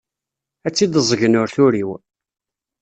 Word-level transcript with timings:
Ad 0.67 0.73
tt-id-ẓẓgen 0.73 1.39
ur 1.41 1.49
turiw. 1.55 1.89